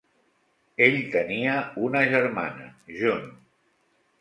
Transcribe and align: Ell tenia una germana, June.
Ell 0.85 0.97
tenia 1.15 1.53
una 1.89 2.01
germana, 2.15 2.67
June. 3.03 3.31